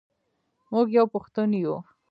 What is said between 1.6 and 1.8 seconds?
یو.